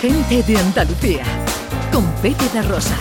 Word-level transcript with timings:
Gente 0.00 0.42
de 0.42 0.58
Andalucía, 0.58 1.24
con 1.90 2.04
Pepe 2.16 2.44
da 2.52 2.60
Rosa. 2.60 2.96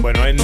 Bueno, 0.00 0.26
en 0.26 0.38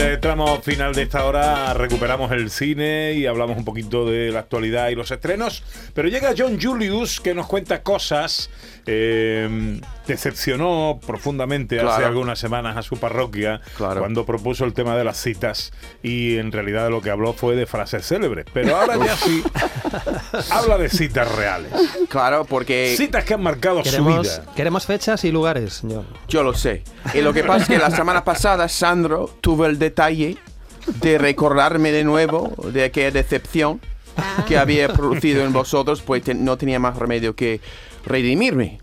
el 0.00 0.20
tramo 0.20 0.60
final 0.62 0.94
de 0.94 1.02
esta 1.02 1.24
hora 1.24 1.74
recuperamos 1.74 2.30
el 2.32 2.50
cine 2.50 3.12
y 3.14 3.26
hablamos 3.26 3.56
un 3.56 3.64
poquito 3.64 4.04
de 4.08 4.30
la 4.30 4.40
actualidad 4.40 4.88
y 4.88 4.94
los 4.94 5.10
estrenos, 5.10 5.62
pero 5.94 6.08
llega 6.08 6.32
John 6.36 6.58
Julius 6.60 7.20
que 7.20 7.34
nos 7.34 7.46
cuenta 7.46 7.82
cosas. 7.82 8.50
eh, 8.84 9.80
decepcionó 10.08 10.98
profundamente 11.06 11.76
hace 11.76 11.86
Claro. 11.86 12.06
algunas 12.08 12.38
semanas 12.40 12.76
a 12.76 12.82
su 12.82 12.96
parroquia 12.96 13.60
Claro. 13.76 14.00
cuando 14.00 14.26
propuso 14.26 14.64
el 14.64 14.72
tema 14.74 14.96
de 14.96 15.04
las 15.04 15.18
citas 15.18 15.72
y 16.02 16.36
en 16.38 16.50
realidad 16.50 16.90
lo 16.90 17.00
que 17.00 17.10
habló 17.10 17.32
fue 17.32 17.54
de 17.54 17.66
frases 17.66 18.04
célebres, 18.04 18.46
pero 18.52 18.74
ahora 18.76 18.96
ya 18.96 19.16
sí 19.16 19.44
habla 20.50 20.78
de 20.78 20.88
citas 20.88 21.30
reales, 21.36 21.70
Claro, 22.08 22.44
porque 22.44 22.94
citas 22.96 23.22
que 23.24 23.34
han 23.34 23.42
marcado 23.42 23.78
su 23.84 23.90
Queremos, 23.90 24.22
vida. 24.22 24.44
queremos 24.56 24.84
fechas 24.86 25.24
y 25.24 25.30
lugares, 25.30 25.74
señor. 25.74 26.04
yo 26.26 26.42
lo 26.42 26.52
sé. 26.54 26.82
Y 27.14 27.20
lo 27.20 27.32
que 27.32 27.44
pasa 27.44 27.62
es 27.62 27.68
que 27.68 27.78
la 27.78 27.90
semana 27.92 28.24
pasada 28.24 28.68
Sandro 28.68 29.30
tuvo 29.40 29.66
el 29.66 29.78
detalle 29.82 30.38
de 31.00 31.18
recordarme 31.18 31.92
de 31.92 32.04
nuevo 32.04 32.52
de 32.72 32.84
aquella 32.84 33.10
decepción 33.10 33.80
que 34.46 34.56
había 34.58 34.88
producido 34.88 35.44
en 35.44 35.52
vosotros, 35.52 36.00
pues 36.02 36.22
te- 36.22 36.34
no 36.34 36.56
tenía 36.56 36.78
más 36.78 36.96
remedio 36.98 37.34
que 37.36 37.60
redimirme. 38.06 38.78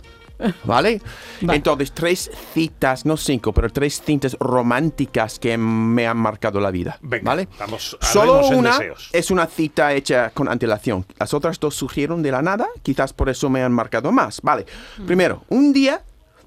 ¿Vale? 0.63 1.01
Entonces, 1.41 1.91
tres 1.91 2.31
citas, 2.53 3.05
no 3.05 3.17
cinco, 3.17 3.51
pero 3.51 3.69
tres 3.69 4.01
citas 4.01 4.37
románticas 4.39 5.37
que 5.37 5.57
me 5.57 6.07
han 6.07 6.15
marcado 6.17 6.61
la 6.61 6.71
vida. 6.71 6.97
Venga, 7.01 7.23
¿Vale? 7.31 7.49
vamos, 7.59 7.97
Solo 7.99 8.47
una 8.47 8.71
deseos. 8.77 9.09
es 9.11 9.31
una 9.31 9.47
cita 9.47 9.91
hecha 9.93 10.29
con 10.29 10.47
antelación. 10.47 11.05
Las 11.19 11.33
otras 11.33 11.59
dos 11.59 11.75
surgieron 11.75 12.23
de 12.23 12.31
la 12.31 12.41
nada, 12.41 12.67
quizás 12.83 13.11
por 13.11 13.27
eso 13.27 13.49
me 13.49 13.61
han 13.63 13.73
marcado 13.73 14.13
más. 14.13 14.39
Vale. 14.41 14.65
Primero, 15.05 15.43
un 15.49 15.73
día, 15.73 16.03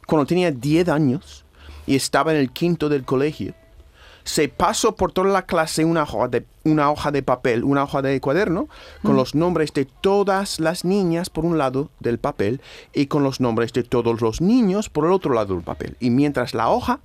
cuando 0.07 0.25
tenía 0.25 0.51
10 0.51 0.89
años 0.89 1.45
y 1.87 1.95
estaba 1.95 2.33
en 2.33 2.39
el 2.39 2.51
quinto 2.51 2.89
del 2.89 3.05
colegio, 3.05 3.53
se 4.25 4.49
pasó 4.49 4.97
por 4.97 5.13
toda 5.13 5.29
la 5.29 5.43
clase 5.43 5.85
una 5.85 6.03
hoja 6.03 6.29
de, 6.29 6.45
una 6.65 6.91
hoja 6.91 7.11
de 7.11 7.23
papel, 7.23 7.65
una 7.65 7.85
hoja 7.85 8.03
de 8.03 8.21
cuaderno, 8.21 8.69
con 9.03 9.17
los 9.17 9.35
nombres 9.35 9.73
de 9.73 9.85
todas 9.85 10.61
las 10.61 10.85
niñas 10.85 11.31
por 11.31 11.45
un 11.45 11.59
lado 11.59 11.91
del 12.01 12.19
papel 12.19 12.61
y 12.93 13.07
con 13.07 13.23
los 13.23 13.41
nombres 13.41 13.73
de 13.73 13.83
todos 13.83 14.21
los 14.21 14.41
niños 14.41 14.89
por 14.89 15.05
el 15.05 15.13
otro 15.13 15.35
lado 15.35 15.55
del 15.55 15.65
papel. 15.65 15.97
Y 16.01 16.11
mientras 16.11 16.55
la 16.55 16.69
hoja 16.69 17.01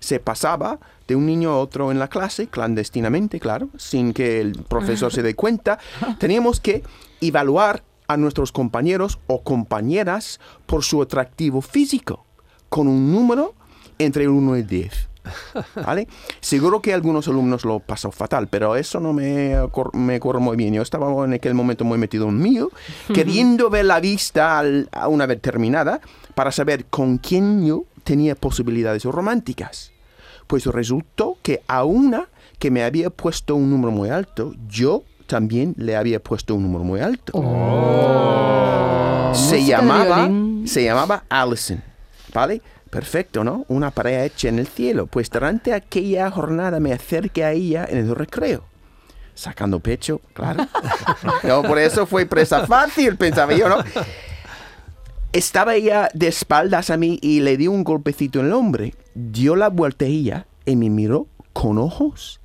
se 0.00 0.20
pasaba 0.20 0.78
de 1.06 1.16
un 1.16 1.26
niño 1.26 1.50
a 1.50 1.58
otro 1.58 1.90
en 1.90 1.98
la 1.98 2.08
clase, 2.08 2.48
clandestinamente, 2.48 3.38
claro, 3.40 3.68
sin 3.76 4.12
que 4.12 4.40
el 4.40 4.62
profesor 4.64 5.12
se 5.12 5.22
dé 5.22 5.34
cuenta, 5.36 5.78
teníamos 6.18 6.60
que 6.60 6.82
evaluar 7.20 7.82
a 8.08 8.16
nuestros 8.16 8.52
compañeros 8.52 9.18
o 9.26 9.42
compañeras 9.42 10.40
por 10.66 10.84
su 10.84 11.02
atractivo 11.02 11.60
físico, 11.60 12.24
con 12.68 12.88
un 12.88 13.12
número 13.12 13.54
entre 13.98 14.24
el 14.24 14.30
1 14.30 14.56
y 14.56 14.60
el 14.60 14.66
10. 14.66 15.08
¿Vale? 15.84 16.06
Seguro 16.40 16.80
que 16.80 16.92
algunos 16.94 17.28
alumnos 17.28 17.64
lo 17.64 17.80
pasó 17.80 18.10
fatal, 18.12 18.48
pero 18.48 18.76
eso 18.76 19.00
no 19.00 19.12
me, 19.12 19.54
me 19.94 20.14
acuerdo 20.16 20.40
muy 20.40 20.56
bien. 20.56 20.74
Yo 20.74 20.82
estaba 20.82 21.24
en 21.24 21.32
aquel 21.34 21.54
momento 21.54 21.84
muy 21.84 21.98
metido 21.98 22.28
en 22.28 22.38
mío, 22.38 22.70
queriendo 23.14 23.70
ver 23.70 23.84
la 23.86 24.00
vista 24.00 24.58
al- 24.58 24.88
a 24.92 25.08
una 25.08 25.26
vez 25.26 25.40
terminada 25.40 26.00
para 26.34 26.52
saber 26.52 26.84
con 26.86 27.18
quién 27.18 27.66
yo 27.66 27.84
tenía 28.04 28.34
posibilidades 28.34 29.04
románticas. 29.04 29.92
Pues 30.46 30.66
resultó 30.66 31.38
que 31.42 31.62
a 31.66 31.84
una 31.84 32.28
que 32.58 32.70
me 32.70 32.84
había 32.84 33.10
puesto 33.10 33.56
un 33.56 33.68
número 33.70 33.90
muy 33.92 34.10
alto, 34.10 34.54
yo 34.68 35.02
también 35.26 35.74
le 35.76 35.96
había 35.96 36.20
puesto 36.22 36.54
un 36.54 36.62
número 36.62 36.84
muy 36.84 37.00
alto. 37.00 37.32
se 39.34 39.56
Música 39.56 39.58
de 39.58 39.64
llamaba, 39.66 40.30
se 40.66 40.84
llamaba 40.84 41.24
Allison, 41.28 41.82
¿vale? 42.32 42.62
Perfecto, 42.96 43.44
¿no? 43.44 43.66
Una 43.68 43.90
pareja 43.90 44.24
hecha 44.24 44.48
en 44.48 44.58
el 44.58 44.66
cielo. 44.66 45.06
Pues 45.06 45.28
durante 45.28 45.74
aquella 45.74 46.30
jornada 46.30 46.80
me 46.80 46.94
acerqué 46.94 47.44
a 47.44 47.52
ella 47.52 47.86
en 47.86 47.98
el 47.98 48.14
recreo. 48.14 48.64
Sacando 49.34 49.80
pecho, 49.80 50.22
claro. 50.32 50.66
no, 51.42 51.62
por 51.62 51.78
eso 51.78 52.06
fue 52.06 52.24
presa 52.24 52.66
fácil, 52.66 53.18
pensaba 53.18 53.52
yo, 53.52 53.68
¿no? 53.68 53.76
Estaba 55.30 55.74
ella 55.74 56.08
de 56.14 56.28
espaldas 56.28 56.88
a 56.88 56.96
mí 56.96 57.18
y 57.20 57.40
le 57.40 57.58
di 57.58 57.68
un 57.68 57.84
golpecito 57.84 58.40
en 58.40 58.46
el 58.46 58.54
hombre. 58.54 58.94
Dio 59.14 59.56
la 59.56 59.68
vuelta 59.68 60.06
a 60.06 60.08
ella 60.08 60.46
y 60.64 60.74
me 60.74 60.88
miró 60.88 61.26
con 61.52 61.76
ojos 61.76 62.40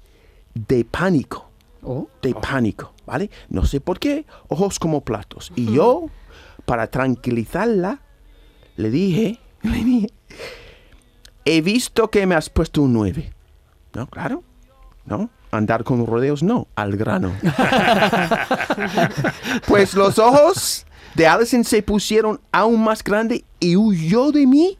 de 0.54 0.84
pánico. 0.84 1.50
Oh. 1.82 2.10
De 2.22 2.36
pánico, 2.36 2.94
¿vale? 3.06 3.30
No 3.48 3.64
sé 3.64 3.80
por 3.80 4.00
qué, 4.00 4.26
ojos 4.50 4.80
como 4.80 5.00
platos. 5.00 5.54
Y 5.56 5.72
yo, 5.72 6.08
para 6.66 6.88
tranquilizarla, 6.88 8.02
le 8.76 8.92
dije, 8.92 9.40
le 9.64 9.84
dije, 9.84 10.08
he 11.46 11.62
visto 11.62 12.10
que 12.10 12.26
me 12.26 12.36
has 12.36 12.50
puesto 12.50 12.82
un 12.82 12.94
9. 12.94 13.32
¿No? 13.94 14.08
Claro. 14.08 14.44
¿No? 15.06 15.30
Andar 15.52 15.84
con 15.84 16.06
rodeos, 16.06 16.44
no, 16.44 16.68
al 16.76 16.96
grano. 16.96 17.32
pues 19.68 19.94
los 19.94 20.20
ojos 20.20 20.86
de 21.16 21.28
Allison 21.28 21.64
se 21.64 21.82
pusieron 21.84 22.40
aún 22.52 22.84
más 22.84 23.04
grandes 23.04 23.44
y 23.60 23.76
huyó 23.76 24.32
de 24.32 24.48
mí 24.48 24.78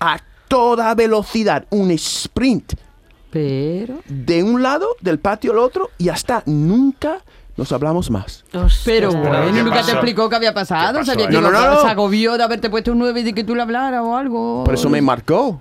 a 0.00 0.18
toda 0.48 0.94
velocidad, 0.94 1.66
un 1.70 1.90
sprint 1.92 2.72
Pero. 3.30 4.00
de 4.06 4.42
un 4.42 4.62
lado 4.62 4.88
del 5.00 5.18
patio 5.18 5.52
al 5.52 5.58
otro 5.58 5.90
y 5.98 6.08
hasta 6.08 6.42
nunca 6.46 7.20
nos 7.56 7.70
hablamos 7.72 8.10
más. 8.10 8.44
Pero 8.86 9.10
¿qué 9.10 9.16
bueno, 9.18 9.52
nunca 9.52 9.70
pasó? 9.76 9.86
te 9.86 9.92
explicó 9.92 10.28
qué 10.30 10.36
había 10.36 10.54
pasado. 10.54 10.92
¿Qué 10.92 10.98
pasó 11.00 11.12
Sabía 11.12 11.26
que 11.28 11.32
No, 11.34 11.40
no, 11.42 11.50
no. 11.50 11.82
se 11.82 11.88
agobió 11.88 12.38
de 12.38 12.42
haberte 12.44 12.70
puesto 12.70 12.92
un 12.92 12.98
9 13.00 13.20
y 13.20 13.24
de 13.24 13.34
que 13.34 13.44
tú 13.44 13.54
le 13.54 13.60
hablaras 13.62 14.02
o 14.02 14.16
algo. 14.16 14.64
Por 14.64 14.74
eso 14.74 14.88
me 14.88 15.02
marcó. 15.02 15.60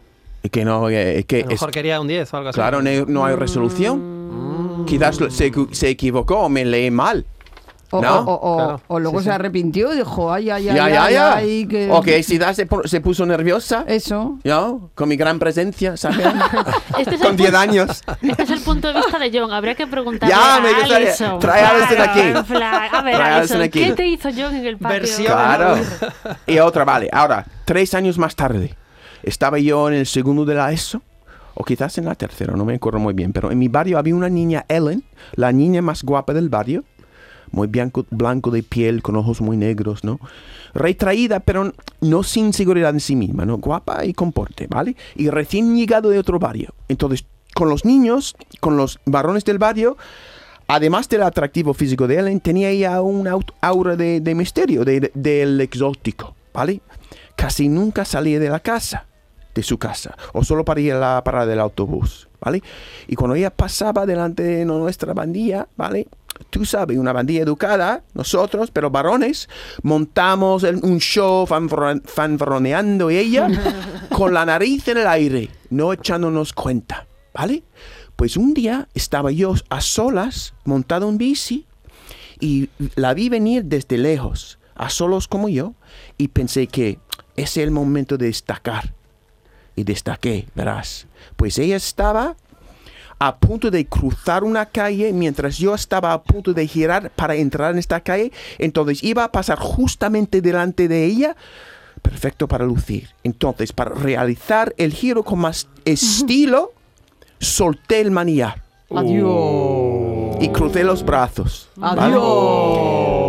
Que 0.52 0.64
no, 0.66 0.90
eh, 0.90 1.24
que 1.28 1.38
A 1.38 1.40
lo 1.40 1.46
es- 1.46 1.50
mejor 1.54 1.72
quería 1.72 2.00
un 2.00 2.08
10 2.08 2.34
o 2.34 2.38
algo 2.38 2.50
así. 2.50 2.56
claro, 2.56 2.82
no, 2.82 2.90
no 3.08 3.26
hay 3.26 3.36
resolución. 3.36 4.86
Quizás 4.88 5.20
lo- 5.20 5.30
se, 5.30 5.52
se 5.72 5.90
equivocó 5.90 6.40
o 6.40 6.50
me 6.50 6.64
leí 6.66 6.90
mal. 6.92 7.26
O, 7.92 8.02
¿no? 8.04 8.20
o- 8.20 8.34
o- 8.34 8.56
Claro. 8.58 8.82
o 8.88 9.00
luego 9.00 9.18
Sí, 9.18 9.24
se 9.24 9.30
sí. 9.32 9.36
arrepintió 9.36 9.92
y 9.92 9.98
dijo, 9.98 10.32
ay, 10.32 10.52
ay, 10.52 10.70
ay, 10.70 10.76
ya, 10.76 10.90
ya, 10.90 11.04
ay, 11.06 11.14
ya. 11.14 11.36
ay, 11.38 11.68
que... 11.68 11.90
Ok, 11.90 12.08
si 12.22 12.38
da 12.38 12.54
se, 12.54 12.68
se 12.86 13.02
puso 13.02 13.26
nerviosa. 13.26 13.84
Eso. 13.88 14.38
¿no? 14.44 14.92
Con 14.94 15.10
mi 15.10 15.16
gran 15.16 15.40
presencia, 15.40 15.98
¿sabes? 15.98 16.20
Este 17.00 17.16
es, 17.16 17.22
Con 17.22 17.32
el 17.32 17.38
10 17.38 17.50
punto, 17.50 17.58
años. 17.58 18.02
este 18.22 18.44
es 18.44 18.50
el 18.52 18.60
punto 18.62 18.88
de 18.90 18.94
vista 18.94 19.18
de 19.18 19.32
John. 19.34 19.52
Habría 19.52 19.74
que 19.74 19.88
preguntarle 19.88 20.36
Ya, 20.36 20.60
me 20.62 20.70
a 20.70 20.96
Alison. 20.98 21.40
trae 21.40 21.64
a 21.64 21.70
Alison 21.72 22.02
aquí. 22.02 22.20
A 22.20 22.24
ver, 22.34 22.46
Trae 22.46 22.64
a 22.64 22.78
Alison, 23.00 23.22
Alison 23.22 23.62
aquí. 23.64 23.84
¿qué 23.84 23.94
te 23.94 24.06
hizo 24.08 24.30
John 24.38 24.56
en 24.56 24.68
el 24.68 24.78
patio? 24.78 25.00
Versión. 25.00 25.26
Claro. 25.26 25.76
Y 26.46 26.60
otra, 26.60 26.86
vale. 26.86 27.10
Ahora, 27.12 27.44
tres 27.66 27.96
años 27.96 28.20
más 28.20 28.36
tarde, 28.36 28.76
estaba 29.24 29.60
yo 29.60 29.88
en 29.90 29.96
el 29.96 30.06
segundo 30.06 30.46
de 30.46 30.56
la 30.56 30.72
ESO, 30.72 31.02
o 31.56 31.64
quizás 31.64 31.98
en 31.98 32.06
la 32.06 32.16
tercera, 32.16 32.54
no 32.56 32.64
me 32.66 32.76
acuerdo 32.76 33.00
muy 33.00 33.14
bien, 33.14 33.34
pero 33.34 33.52
en 33.52 33.60
mi 33.60 33.68
barrio 33.68 33.98
había 33.98 34.16
una 34.16 34.30
niña, 34.30 34.66
Ellen, 34.70 35.04
la 35.36 35.52
niña 35.52 35.82
más 35.82 36.04
guapa 36.04 36.34
del 36.34 36.48
barrio, 36.50 36.84
muy 37.52 37.68
blanco, 37.68 38.06
blanco 38.12 38.52
de 38.52 38.64
piel, 38.64 39.02
con 39.02 39.16
ojos 39.16 39.42
muy 39.42 39.58
negros, 39.58 40.04
¿no? 40.04 40.20
Retraída, 40.74 41.40
pero 41.40 41.74
no 42.00 42.24
sin 42.24 42.54
seguridad 42.54 42.92
en 42.92 43.00
sí 43.00 43.16
misma, 43.16 43.44
¿no? 43.46 43.58
Guapa 43.58 44.06
y 44.06 44.14
con 44.14 44.32
porte, 44.32 44.68
¿vale? 44.68 44.96
Y 45.16 45.30
recién 45.30 45.76
llegado 45.76 46.10
de 46.12 46.20
otro 46.20 46.38
barrio. 46.40 46.74
Entonces, 46.88 47.26
con 47.56 47.68
los 47.70 47.86
niños, 47.86 48.36
con 48.60 48.78
los 48.78 49.00
varones 49.06 49.44
del 49.46 49.58
barrio, 49.58 49.98
además 50.68 51.10
del 51.10 51.24
atractivo 51.24 51.74
físico 51.74 52.08
de 52.08 52.20
Ellen, 52.20 52.40
tenía 52.40 52.70
ella 52.70 53.02
un 53.02 53.28
aura 53.62 53.96
de, 53.96 54.22
de 54.22 54.36
misterio, 54.36 54.86
de- 54.86 55.00
de- 55.00 55.12
del 55.16 55.60
exótico, 55.60 56.36
¿vale? 56.54 56.82
Casi 57.36 57.68
nunca 57.68 58.06
salía 58.06 58.40
de 58.40 58.50
la 58.50 58.60
casa, 58.60 59.08
de 59.54 59.64
su 59.64 59.78
casa, 59.78 60.16
o 60.34 60.44
solo 60.44 60.64
para 60.64 60.80
ir 60.80 60.94
a 60.94 61.00
la 61.00 61.24
parada 61.24 61.46
del 61.46 61.60
autobús, 61.60 62.28
¿vale? 62.40 62.62
Y 63.08 63.16
cuando 63.16 63.36
ella 63.36 63.50
pasaba 63.50 64.06
delante 64.06 64.44
de 64.44 64.66
nuestra 64.66 65.14
bandilla, 65.14 65.68
¿vale? 65.76 66.08
Tú 66.50 66.64
sabes, 66.66 66.98
una 66.98 67.12
bandilla 67.12 67.42
educada, 67.42 68.04
nosotros, 68.14 68.72
pero 68.72 68.90
varones, 68.90 69.50
montamos 69.84 70.64
un 70.64 71.00
show 71.00 71.48
y 73.10 73.18
ella 73.18 73.48
con 74.12 74.34
la 74.34 74.46
nariz 74.46 74.88
en 74.88 74.98
el 75.00 75.08
aire, 75.08 75.50
no 75.70 75.92
echándonos 75.92 76.54
cuenta, 76.54 77.08
¿vale? 77.34 77.64
Pues 78.16 78.38
un 78.38 78.54
día 78.54 78.88
estaba 78.94 79.32
yo 79.32 79.54
a 79.70 79.82
solas, 79.82 80.54
montado 80.64 81.10
en 81.10 81.18
bici, 81.18 81.66
y 82.40 82.70
la 82.96 83.14
vi 83.14 83.30
venir 83.30 83.66
desde 83.66 83.98
lejos, 83.98 84.60
a 84.76 84.90
solos 84.90 85.28
como 85.28 85.50
yo, 85.50 85.74
y 86.18 86.30
pensé 86.30 86.68
que 86.68 87.00
es 87.36 87.58
el 87.58 87.72
momento 87.72 88.18
de 88.18 88.28
destacar. 88.28 88.94
Y 89.80 89.86
destaqué, 89.86 90.46
verás. 90.56 91.08
Pues 91.38 91.58
ella 91.58 91.78
estaba 91.78 92.36
a 93.18 93.38
punto 93.38 93.72
de 93.72 93.86
cruzar 93.86 94.44
una 94.44 94.66
calle 94.66 95.14
mientras 95.14 95.58
yo 95.58 95.74
estaba 95.74 96.12
a 96.12 96.22
punto 96.22 96.54
de 96.54 96.68
girar 96.68 97.12
para 97.12 97.36
entrar 97.36 97.72
en 97.72 97.78
esta 97.78 98.02
calle. 98.02 98.34
Entonces 98.58 99.02
iba 99.06 99.24
a 99.24 99.32
pasar 99.32 99.58
justamente 99.58 100.42
delante 100.42 100.90
de 100.90 101.06
ella. 101.06 101.38
Perfecto 102.02 102.50
para 102.50 102.66
lucir. 102.66 103.08
Entonces, 103.24 103.72
para 103.72 103.96
realizar 103.96 104.74
el 104.76 104.92
giro 104.92 105.24
con 105.24 105.40
más 105.40 105.70
estilo, 105.86 106.74
solté 107.40 108.02
el 108.02 108.12
manillar. 108.12 108.62
Adiós. 108.94 110.36
y 110.42 110.50
crucé 110.50 110.84
los 110.84 111.06
brazos. 111.06 111.70
¿vale? 111.78 112.18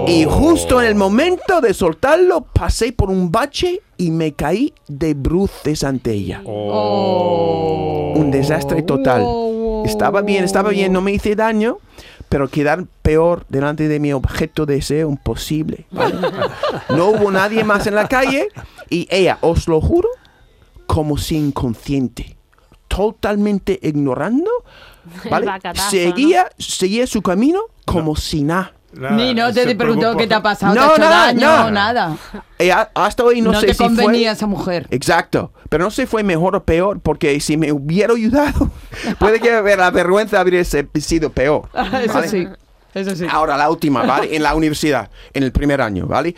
Y 0.06 0.24
justo 0.24 0.80
en 0.80 0.86
el 0.86 0.94
momento 0.94 1.60
de 1.60 1.74
soltarlo, 1.74 2.42
pasé 2.42 2.92
por 2.92 3.10
un 3.10 3.30
bache 3.30 3.82
y 3.96 4.10
me 4.10 4.32
caí 4.32 4.72
de 4.88 5.14
bruces 5.14 5.84
ante 5.84 6.12
ella. 6.12 6.42
Oh. 6.44 8.14
Un 8.16 8.30
desastre 8.30 8.82
total. 8.82 9.22
Oh. 9.24 9.82
Estaba 9.84 10.22
bien, 10.22 10.44
estaba 10.44 10.70
bien, 10.70 10.92
no 10.92 11.00
me 11.00 11.12
hice 11.12 11.36
daño, 11.36 11.78
pero 12.28 12.48
quedar 12.48 12.86
peor 13.02 13.44
delante 13.48 13.88
de 13.88 14.00
mi 14.00 14.12
objeto 14.12 14.66
de 14.66 14.76
deseo 14.76 15.10
imposible. 15.10 15.86
¿vale? 15.90 16.14
No 16.90 17.08
hubo 17.08 17.30
nadie 17.30 17.64
más 17.64 17.86
en 17.86 17.94
la 17.94 18.08
calle 18.08 18.48
y 18.88 19.06
ella, 19.10 19.38
os 19.42 19.68
lo 19.68 19.80
juro, 19.80 20.08
como 20.86 21.18
si 21.18 21.36
inconsciente, 21.36 22.36
totalmente 22.88 23.78
ignorando, 23.82 24.50
¿vale? 25.30 25.46
bacatazo, 25.46 25.90
seguía, 25.90 26.50
seguía 26.58 27.06
su 27.06 27.22
camino 27.22 27.60
como 27.84 28.16
si 28.16 28.42
nada. 28.42 28.74
Nada, 28.92 29.14
Ni 29.16 29.34
no 29.34 29.52
te, 29.52 29.66
te 29.66 29.76
preguntó 29.76 30.16
qué 30.16 30.26
te 30.26 30.34
ha 30.34 30.42
pasado, 30.42 30.74
No, 30.74 30.92
te 30.94 31.00
nada, 31.00 31.26
daño, 31.26 31.40
nada. 31.40 31.70
nada. 31.70 32.16
Ella, 32.58 32.90
hasta 32.94 33.22
hoy 33.24 33.40
no, 33.40 33.52
No, 33.52 33.60
sé 33.60 33.68
te 33.68 33.74
si 33.74 33.78
fue... 33.78 33.86
convenía 33.86 34.32
esa 34.32 34.46
mujer. 34.46 34.86
Exacto, 34.90 35.52
pero 35.68 35.84
no 35.84 35.90
sé 35.90 36.06
fue 36.06 36.22
mejor 36.24 36.56
o 36.56 36.64
peor, 36.64 36.98
porque 37.00 37.38
si 37.40 37.56
me 37.56 37.70
hubiera 37.72 38.12
ayudado, 38.14 38.70
puede 39.18 39.38
que 39.40 39.50
la 39.76 39.90
vergüenza 39.90 40.40
habría 40.40 40.64
sido 40.64 41.30
peor. 41.30 41.68
Eso 42.02 42.12
¿vale? 42.14 42.28
sí, 42.28 42.48
eso 42.94 43.14
sí. 43.14 43.26
Ahora 43.30 43.56
la 43.56 43.70
última, 43.70 44.02
¿vale? 44.04 44.34
En 44.34 44.42
la 44.42 44.54
universidad, 44.56 45.08
en 45.34 45.44
el 45.44 45.52
primer 45.52 45.80
año, 45.80 46.06
¿vale? 46.06 46.34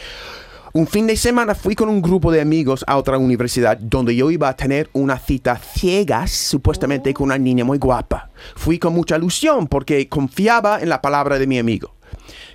Un 0.75 0.87
fin 0.87 1.07
de 1.07 1.17
semana 1.17 1.55
fui 1.55 1.75
con 1.75 1.91
un 1.91 2.01
grupo 2.01 2.33
de 2.33 2.41
amigos 2.41 2.83
a 2.87 2.97
otra 2.97 3.19
universidad 3.19 3.77
donde 3.79 4.17
yo 4.17 4.31
iba 4.31 4.49
a 4.49 4.57
tener 4.57 4.89
una 4.95 5.19
cita 5.19 5.57
ciegas, 5.57 6.31
supuestamente 6.31 7.13
con 7.13 7.25
una 7.27 7.37
niña 7.37 7.63
muy 7.63 7.77
guapa. 7.77 8.31
Fui 8.57 8.79
con 8.79 8.95
mucha 8.95 9.17
ilusión 9.17 9.67
porque 9.67 10.09
confiaba 10.09 10.81
en 10.81 10.89
la 10.89 11.03
palabra 11.03 11.39
de 11.39 11.47
mi 11.47 11.59
amigo, 11.59 11.95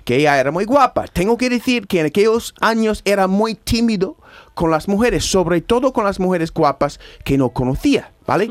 que 0.04 0.16
ella 0.16 0.38
era 0.38 0.50
muy 0.50 0.64
guapa. 0.64 1.06
Tengo 1.08 1.36
que 1.36 1.50
decir 1.50 1.86
que 1.86 2.00
en 2.00 2.06
aquellos 2.06 2.54
años 2.60 3.02
era 3.04 3.26
muy 3.26 3.54
tímido 3.54 4.16
con 4.54 4.70
las 4.70 4.88
mujeres, 4.88 5.24
sobre 5.24 5.60
todo 5.60 5.92
con 5.92 6.04
las 6.04 6.18
mujeres 6.20 6.52
guapas 6.52 6.98
que 7.24 7.38
no 7.38 7.50
conocía, 7.50 8.12
¿vale? 8.26 8.50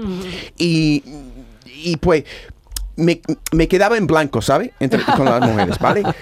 Y, 0.57 1.03
y 1.65 1.97
pues 1.97 2.23
me, 2.95 3.21
me 3.51 3.67
quedaba 3.67 3.95
en 3.97 4.07
blanco, 4.07 4.41
¿sabe? 4.41 4.73
Entre- 4.79 5.03
con 5.03 5.25
las 5.25 5.41
mujeres, 5.41 5.77
¿vale? 5.79 6.03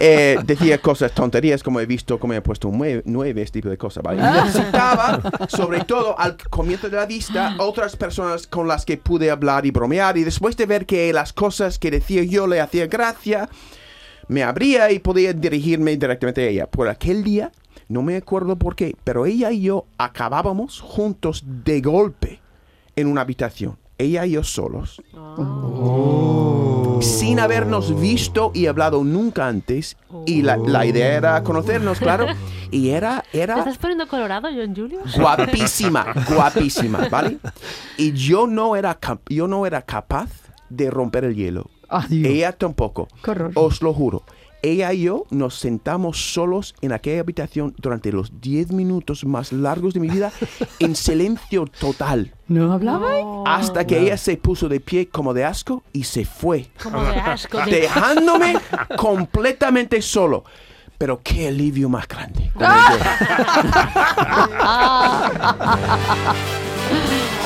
Eh, 0.00 0.38
decía 0.44 0.78
cosas, 0.78 1.12
tonterías, 1.12 1.62
como 1.62 1.80
he 1.80 1.86
visto, 1.86 2.18
como 2.18 2.34
he 2.34 2.40
puesto 2.42 2.68
nueve, 2.72 3.02
nueve, 3.06 3.42
este 3.42 3.60
tipo 3.60 3.68
de 3.70 3.78
cosas, 3.78 4.02
¿vale? 4.02 4.20
Necesitaba, 4.22 5.20
sobre 5.48 5.80
todo 5.84 6.18
al 6.18 6.36
comienzo 6.36 6.88
de 6.90 6.96
la 6.96 7.06
vista, 7.06 7.54
otras 7.58 7.96
personas 7.96 8.46
con 8.46 8.68
las 8.68 8.84
que 8.84 8.96
pude 8.98 9.30
hablar 9.30 9.64
y 9.66 9.70
bromear. 9.70 10.18
Y 10.18 10.24
después 10.24 10.56
de 10.56 10.66
ver 10.66 10.84
que 10.86 11.12
las 11.12 11.32
cosas 11.32 11.78
que 11.78 11.90
decía 11.90 12.22
yo 12.24 12.46
le 12.46 12.60
hacía 12.60 12.86
gracia, 12.86 13.48
me 14.28 14.42
abría 14.42 14.90
y 14.92 14.98
podía 14.98 15.32
dirigirme 15.32 15.96
directamente 15.96 16.42
a 16.44 16.48
ella. 16.48 16.66
Por 16.66 16.88
aquel 16.88 17.24
día, 17.24 17.50
no 17.88 18.02
me 18.02 18.16
acuerdo 18.16 18.56
por 18.56 18.76
qué, 18.76 18.94
pero 19.04 19.26
ella 19.26 19.50
y 19.50 19.62
yo 19.62 19.86
acabábamos 19.98 20.80
juntos 20.80 21.42
de 21.64 21.80
golpe 21.80 22.40
en 22.96 23.06
una 23.08 23.22
habitación. 23.22 23.78
Ella 23.96 24.24
y 24.26 24.32
yo 24.32 24.44
solos. 24.44 25.02
Sin 27.00 27.38
habernos 27.40 27.98
visto 28.00 28.50
y 28.54 28.66
hablado 28.66 29.02
nunca 29.04 29.46
antes. 29.48 29.96
Y 30.26 30.42
la, 30.42 30.56
la 30.56 30.84
idea 30.86 31.14
era 31.16 31.42
conocernos, 31.42 31.98
claro. 31.98 32.26
Y 32.70 32.90
era, 32.90 33.24
¿Te 33.32 33.40
era 33.40 33.58
estás 33.60 33.78
poniendo 33.78 34.06
colorado, 34.06 34.46
John 34.54 34.76
Julio? 34.76 35.00
guapísima, 35.16 36.04
guapísima, 36.28 37.08
¿vale? 37.10 37.38
Y 37.96 38.12
yo 38.12 38.46
no 38.46 38.76
era, 38.76 38.92
cap- 38.94 39.22
yo 39.30 39.48
no 39.48 39.64
era 39.64 39.80
capaz 39.80 40.28
de 40.68 40.90
romper 40.90 41.24
el 41.24 41.34
hielo. 41.34 41.70
Adiós. 41.88 42.26
Ella 42.32 42.52
tampoco. 42.52 43.08
Qué 43.22 43.30
horror. 43.30 43.52
Os 43.54 43.80
lo 43.82 43.92
juro. 43.94 44.22
Ella 44.60 44.92
y 44.92 45.02
yo 45.02 45.24
nos 45.30 45.54
sentamos 45.54 46.32
solos 46.32 46.74
en 46.80 46.90
aquella 46.92 47.20
habitación 47.20 47.74
durante 47.78 48.10
los 48.10 48.40
10 48.40 48.72
minutos 48.72 49.24
más 49.24 49.52
largos 49.52 49.94
de 49.94 50.00
mi 50.00 50.08
vida 50.08 50.32
en 50.80 50.96
silencio 50.96 51.66
total. 51.78 52.34
¿No 52.48 52.72
hablabais? 52.72 53.24
Hasta 53.46 53.86
que 53.86 54.00
ella 54.00 54.16
se 54.16 54.36
puso 54.36 54.68
de 54.68 54.80
pie 54.80 55.08
como 55.08 55.32
de 55.32 55.44
asco 55.44 55.84
y 55.92 56.02
se 56.04 56.24
fue, 56.24 56.66
Como 56.82 57.00
de 57.04 57.20
asco. 57.20 57.58
de- 57.64 57.70
dejándome 57.82 58.56
completamente 58.98 60.02
solo. 60.02 60.42
Pero 60.98 61.20
qué 61.22 61.46
alivio 61.46 61.88
más 61.88 62.08
grande. 62.08 62.50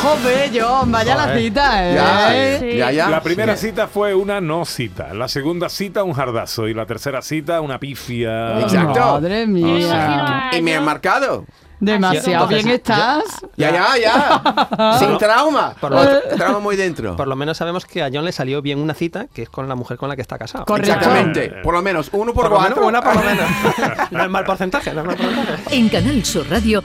Joder, 0.03 0.51
John, 0.53 0.91
vaya 0.91 1.15
la 1.15 1.37
cita, 1.37 1.89
¿eh? 1.91 1.95
Ya, 1.95 2.59
Sí. 2.59 2.77
ya, 2.77 2.91
ya. 2.91 3.09
La 3.09 3.23
primera 3.23 3.57
cita 3.57 3.87
fue 3.87 4.15
una 4.15 4.41
no 4.41 4.65
cita, 4.65 5.15
la 5.15 5.29
segunda 5.29 5.69
cita 5.69 6.03
un 6.03 6.13
jardazo 6.13 6.67
y 6.67 6.75
la 6.75 6.87
tercera 6.87 7.23
cita 7.23 7.61
una 7.61 7.79
pifia. 7.79 8.61
Exacto. 8.61 8.99
Madre 9.01 9.47
mía. 9.47 10.49
a 10.51 10.57
Y 10.57 10.63
me 10.63 10.75
han 10.77 10.85
marcado. 10.85 11.45
Demasiado 11.79 12.45
Entonces, 12.45 12.65
bien 12.65 12.77
estás. 12.77 13.25
Ya, 13.57 13.73
ya, 13.73 13.87
ya. 14.01 14.97
Sin 15.01 15.19
trauma. 15.19 15.75
Por 15.81 15.91
lo- 15.91 16.01
Otro- 16.01 16.21
trauma 16.37 16.59
muy 16.61 16.77
dentro. 16.77 17.17
Por 17.17 17.27
lo 17.27 17.35
menos 17.35 17.57
sabemos 17.57 17.87
que 17.87 18.03
a 18.05 18.11
John 18.13 18.25
le 18.25 18.31
salió 18.31 18.63
bien 18.63 18.79
una 18.79 18.95
cita, 18.95 19.27
que 19.33 19.43
es 19.43 19.49
con 19.51 19.69
la 19.69 19.75
mujer 19.75 19.97
con 19.97 20.09
la 20.09 20.15
que 20.15 20.23
está 20.23 20.39
casado. 20.39 20.65
Correcto. 20.65 20.93
Exactamente. 20.95 21.49
Por 21.63 21.75
lo 21.75 21.83
menos 21.83 22.09
uno 22.13 22.33
por, 22.33 22.49
Por 22.49 22.61
menos 22.61 22.79
cuatro. 22.79 22.87
una 22.87 23.03
por 23.03 23.17
lo 23.17 23.23
menos. 23.23 23.47
no 24.13 24.23
es 24.25 24.31
mal 24.31 24.45
porcentaje, 24.45 24.93
no 24.95 25.01
es 25.01 25.07
mal 25.09 25.17
porcentaje. 25.17 25.77
En 25.77 25.89
Canal 25.89 26.25
Sur 26.25 26.49
Radio, 26.49 26.85